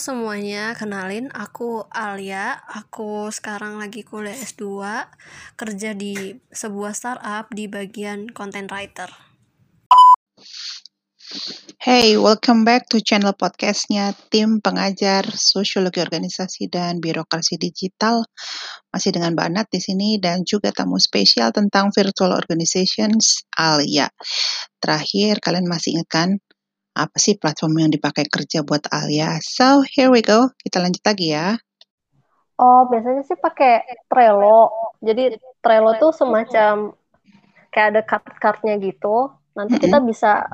[0.00, 2.64] Semuanya, kenalin aku Alia.
[2.64, 4.64] Aku sekarang lagi kuliah S2,
[5.60, 9.12] kerja di sebuah startup di bagian content writer.
[11.76, 18.24] Hey, welcome back to channel podcastnya tim pengajar sosiologi organisasi dan birokrasi digital.
[18.88, 24.08] Masih dengan Mbak Nat di sini dan juga tamu spesial tentang virtual organizations Alia.
[24.80, 26.28] Terakhir, kalian masih ingat kan
[26.92, 29.40] apa sih platform yang dipakai kerja buat Alia?
[29.40, 30.52] So, here we go.
[30.60, 31.56] Kita lanjut lagi ya.
[32.60, 34.92] Oh, biasanya sih pakai Trello.
[35.00, 35.34] Jadi
[35.64, 36.94] Trello tuh semacam
[37.72, 39.32] kayak ada card-cardnya gitu.
[39.56, 40.46] Nanti kita bisa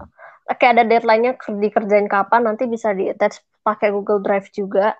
[0.56, 4.96] kayak ada deadline-nya dikerjain kapan, nanti bisa di attach pakai Google Drive juga.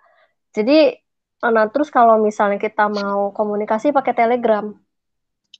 [0.52, 0.92] Jadi
[1.38, 4.68] nah terus kalau misalnya kita mau komunikasi pakai Telegram.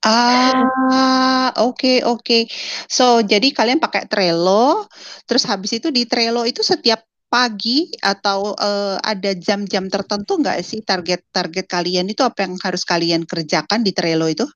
[0.07, 2.47] Ah, oke oke.
[2.87, 4.87] So, jadi kalian pakai Trello,
[5.27, 10.81] terus habis itu di Trello itu setiap pagi atau uh, ada jam-jam tertentu nggak sih
[10.81, 14.49] target-target kalian itu apa yang harus kalian kerjakan di Trello itu?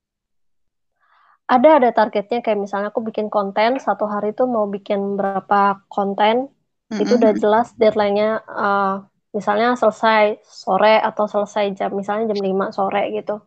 [1.45, 6.49] Ada ada targetnya kayak misalnya aku bikin konten satu hari itu mau bikin berapa konten
[6.49, 7.03] mm-hmm.
[7.03, 13.11] itu udah jelas deadline-nya uh, misalnya selesai sore atau selesai jam misalnya jam 5 sore
[13.11, 13.43] gitu.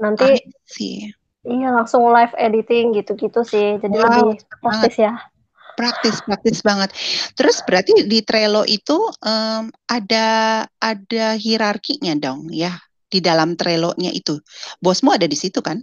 [0.00, 3.80] Nanti sih Iya, langsung live editing gitu-gitu sih.
[3.80, 5.16] Jadi wow, lebih praktis ya.
[5.72, 6.92] Praktis, praktis banget.
[7.32, 10.28] Terus berarti di Trello itu um, ada
[10.76, 12.76] ada hierarkinya dong ya
[13.08, 14.36] di dalam Trello-nya itu.
[14.84, 15.80] Bosmu ada di situ kan?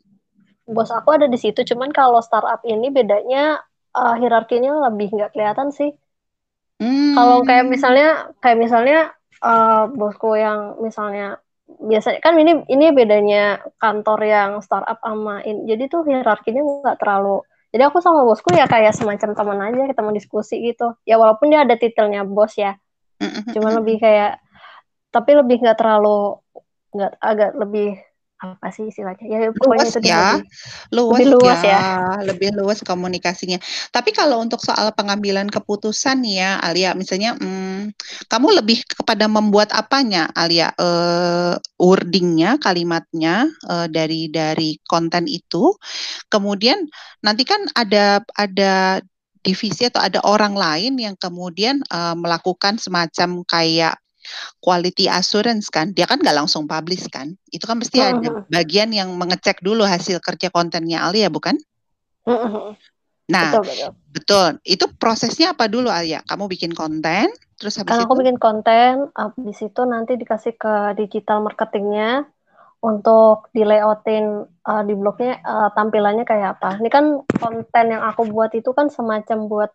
[0.67, 3.57] Bos aku ada di situ, cuman kalau startup ini bedanya
[3.95, 5.95] uh, hierarkinya lebih nggak kelihatan sih.
[6.77, 7.17] Hmm.
[7.17, 8.99] Kalau kayak misalnya kayak misalnya
[9.41, 15.91] uh, bosku yang misalnya biasanya kan ini ini bedanya kantor yang startup sama ini jadi
[15.91, 17.43] tuh hierarkinya nggak terlalu
[17.75, 20.95] jadi aku sama bosku ya kayak semacam teman aja kita mau diskusi gitu.
[21.03, 22.79] Ya walaupun dia ada titelnya bos ya.
[23.51, 24.39] Cuma lebih kayak
[25.11, 26.39] tapi lebih nggak terlalu
[26.95, 27.99] nggak agak lebih
[28.37, 29.25] apa sih istilahnya?
[29.25, 30.37] Ya luas itu ya.
[30.93, 31.81] luas, lebih luas ya, ya.
[32.21, 33.57] Lebih luas komunikasinya.
[33.89, 37.97] Tapi kalau untuk soal pengambilan keputusan ya Alia misalnya hmm,
[38.29, 40.69] kamu lebih kepada membuat apanya Alia?
[40.77, 45.73] Uh, wordingnya kalimatnya uh, dari dari konten itu.
[46.29, 46.85] Kemudian
[47.25, 49.01] nanti kan ada ada
[49.41, 53.95] divisi atau ada orang lain yang kemudian uh, melakukan semacam kayak
[54.63, 58.11] quality assurance kan, dia kan nggak langsung publish kan, itu kan pasti uh-huh.
[58.17, 61.55] ada bagian yang mengecek dulu hasil kerja kontennya Alia bukan?
[62.27, 62.75] Uh-huh.
[63.27, 63.91] Nah, betul, betul.
[64.15, 64.49] betul.
[64.63, 66.23] Itu prosesnya apa dulu Alia?
[66.23, 67.27] Kamu bikin konten,
[67.59, 68.07] terus habis kan itu?
[68.07, 72.23] Aku bikin konten, habis itu nanti dikasih ke digital marketingnya
[72.77, 76.77] untuk di layoutin uh, di blognya uh, tampilannya kayak apa.
[76.79, 79.71] Ini kan konten yang aku buat itu kan semacam buat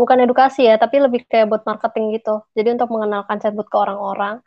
[0.00, 2.40] bukan edukasi ya, tapi lebih kayak buat marketing gitu.
[2.56, 4.40] Jadi untuk mengenalkan chatbot ke orang-orang.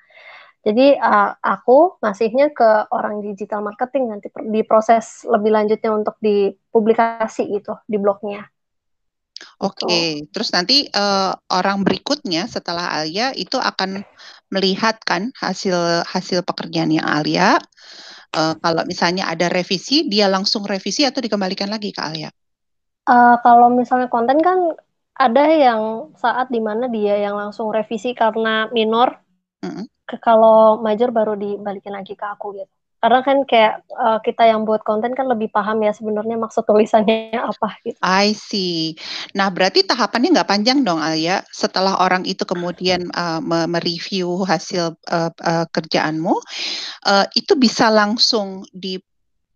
[0.63, 7.51] Jadi uh, aku ngasihnya ke orang digital marketing nanti di proses lebih lanjutnya untuk dipublikasi
[7.51, 8.47] gitu di blognya.
[9.59, 10.23] Oke, okay.
[10.23, 10.31] Gitu.
[10.31, 14.07] terus nanti uh, orang berikutnya setelah Alia itu akan
[14.47, 17.59] melihat kan hasil hasil pekerjaannya Alia.
[18.33, 22.31] Uh, kalau misalnya ada revisi, dia langsung revisi atau dikembalikan lagi ke Alia?
[23.03, 24.79] Uh, kalau misalnya konten kan
[25.13, 29.13] ada yang saat di mana dia yang langsung revisi karena minor,
[29.61, 29.85] mm-hmm.
[30.09, 32.73] ke kalau major baru dibalikin lagi ke aku gitu.
[33.03, 37.35] Karena kan kayak uh, kita yang buat konten kan lebih paham ya sebenarnya maksud tulisannya
[37.51, 37.99] apa gitu.
[37.99, 38.95] I see.
[39.35, 41.43] Nah berarti tahapannya nggak panjang dong Alia.
[41.51, 46.31] Setelah orang itu kemudian uh, mereview hasil uh, uh, kerjaanmu,
[47.03, 48.95] uh, itu bisa langsung di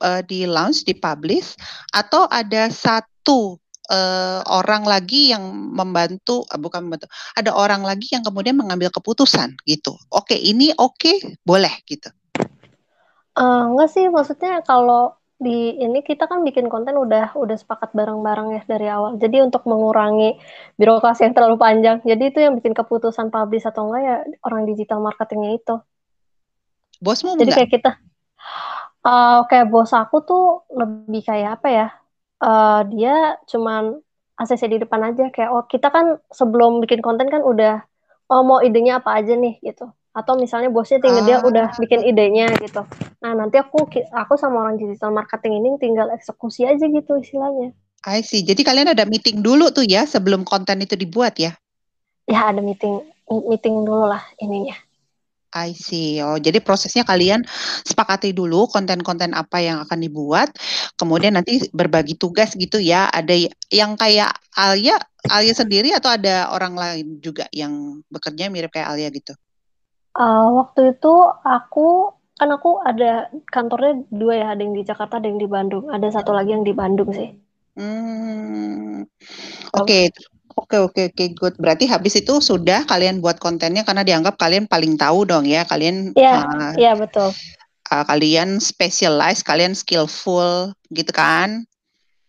[0.04, 1.56] uh, di launch, di publish,
[1.96, 3.56] atau ada satu
[3.90, 9.58] uh, orang lagi yang membantu, uh, bukan membantu, ada orang lagi yang kemudian mengambil keputusan
[9.68, 9.96] gitu.
[10.12, 12.12] Oke, ini oke, boleh gitu.
[13.38, 18.58] Uh, enggak sih, maksudnya kalau di ini kita kan bikin konten udah udah sepakat bareng-bareng
[18.58, 19.22] ya dari awal.
[19.22, 20.42] Jadi untuk mengurangi
[20.82, 22.02] birokrasi yang terlalu panjang.
[22.02, 25.76] Jadi itu yang bikin keputusan publish atau enggak ya orang digital marketingnya itu.
[26.98, 27.58] Bosmu Jadi enggak?
[27.62, 27.92] kayak kita
[29.08, 31.88] uh, kayak bos aku tuh lebih kayak apa ya?
[32.42, 33.98] Uh, dia cuman
[34.38, 37.82] ACC di depan aja kayak oh kita kan sebelum bikin konten kan udah
[38.30, 39.90] oh mau idenya apa aja nih gitu.
[40.18, 41.78] Atau misalnya bosnya tinggal dia udah ah.
[41.78, 42.82] bikin idenya gitu.
[43.22, 47.74] Nah nanti aku aku sama orang digital marketing ini tinggal eksekusi aja gitu istilahnya.
[48.06, 48.46] I see.
[48.46, 51.54] Jadi kalian ada meeting dulu tuh ya sebelum konten itu dibuat ya?
[52.26, 54.87] Ya ada meeting meeting dulu lah ininya
[55.58, 56.22] I see.
[56.22, 57.42] Oh, jadi prosesnya kalian
[57.82, 60.54] sepakati dulu konten-konten apa yang akan dibuat,
[60.94, 63.10] kemudian nanti berbagi tugas gitu ya.
[63.10, 68.94] Ada yang kayak Alia, Alia sendiri atau ada orang lain juga yang bekerja mirip kayak
[68.94, 69.34] Alia gitu?
[70.18, 71.14] Uh, waktu itu
[71.46, 75.90] aku kan aku ada kantornya dua ya, ada yang di Jakarta, ada yang di Bandung.
[75.90, 77.34] Ada satu lagi yang di Bandung sih.
[77.78, 79.06] Hmm.
[79.78, 80.04] Oke, okay.
[80.68, 81.56] Oke oke oke good.
[81.56, 86.12] Berarti habis itu sudah kalian buat kontennya karena dianggap kalian paling tahu dong ya kalian.
[86.12, 87.32] Iya uh, iya betul.
[87.88, 91.64] Uh, kalian specialize, kalian skillful gitu kan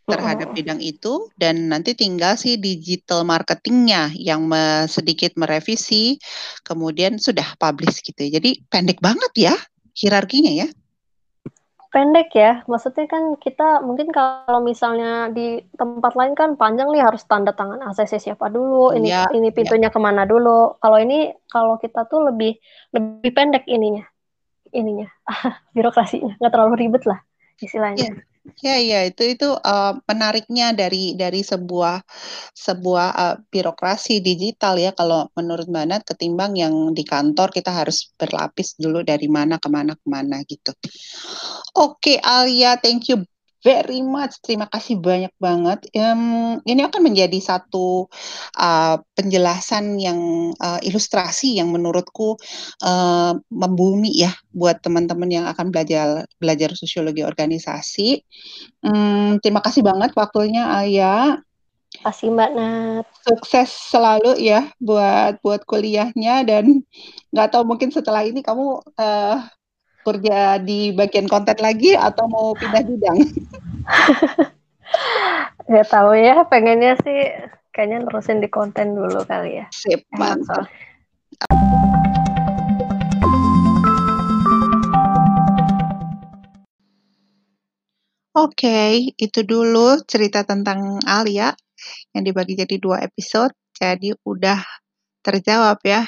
[0.07, 6.17] terhadap bidang itu dan nanti tinggal sih digital marketingnya yang me sedikit merevisi
[6.63, 8.39] kemudian sudah publish gitu ya.
[8.39, 9.55] Jadi pendek banget ya
[9.99, 10.71] hierarkinya ya
[11.89, 12.63] pendek ya.
[12.69, 17.81] Maksudnya kan kita mungkin kalau misalnya di tempat lain kan panjang nih harus tanda tangan
[17.81, 19.95] ACC siapa dulu, ini ya, ini pintunya ya.
[19.95, 20.77] ke mana dulu.
[20.81, 22.57] Kalau ini kalau kita tuh lebih
[22.93, 24.05] lebih pendek ininya,
[24.73, 25.09] ininya
[25.75, 27.21] birokrasinya nggak terlalu ribet lah
[27.59, 28.05] istilahnya.
[28.05, 28.13] Ya.
[28.65, 32.01] Ya, ya itu itu uh, menariknya dari dari sebuah
[32.57, 38.81] sebuah uh, birokrasi digital ya kalau menurut Mbak ketimbang yang di kantor kita harus berlapis
[38.81, 40.73] dulu dari mana ke mana ke mana gitu.
[41.79, 43.23] Oke, Alia, thank you
[43.63, 44.39] very much.
[44.43, 45.87] Terima kasih banyak banget.
[45.95, 48.11] Um, ini akan menjadi satu
[48.59, 52.35] uh, penjelasan yang uh, ilustrasi yang menurutku
[52.83, 58.27] uh, membumi ya buat teman-teman yang akan belajar belajar sosiologi organisasi.
[58.83, 61.39] Um, terima kasih banget waktunya Ayah.
[62.03, 63.07] Kasih Mbak Nat.
[63.23, 66.83] Sukses selalu ya buat buat kuliahnya dan
[67.31, 69.39] nggak tahu mungkin setelah ini kamu uh,
[70.07, 73.19] kerja di bagian konten lagi atau mau pindah bidang?
[75.69, 77.19] Gak tahu ya, pengennya sih
[77.75, 79.67] kayaknya terusin di konten dulu kali ya.
[79.71, 80.67] Sip, mantap.
[88.39, 91.51] Oke, okay, itu dulu cerita tentang Alia
[92.15, 93.51] yang dibagi jadi dua episode.
[93.75, 94.63] Jadi udah
[95.27, 96.07] terjawab ya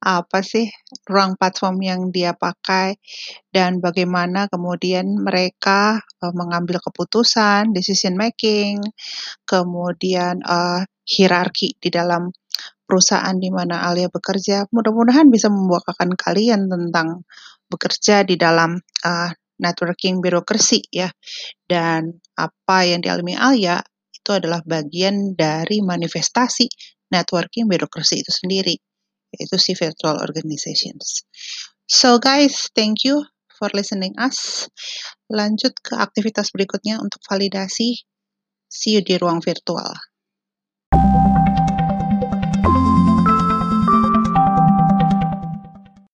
[0.00, 0.64] apa sih
[1.04, 2.96] ruang platform yang dia pakai
[3.52, 8.80] dan bagaimana kemudian mereka uh, mengambil keputusan, decision making,
[9.44, 12.32] kemudian uh, hierarki di dalam
[12.88, 14.66] perusahaan di mana Alia bekerja.
[14.72, 17.28] Mudah-mudahan bisa membukakan kalian tentang
[17.68, 19.30] bekerja di dalam uh,
[19.60, 21.12] networking birokrasi ya.
[21.68, 23.84] Dan apa yang dialami Alia
[24.16, 26.66] itu adalah bagian dari manifestasi
[27.12, 28.89] networking birokrasi itu sendiri
[29.34, 31.26] yaitu si virtual organizations.
[31.86, 33.26] So guys, thank you
[33.58, 34.70] for listening us.
[35.30, 38.02] Lanjut ke aktivitas berikutnya untuk validasi.
[38.70, 40.09] See you di ruang virtual.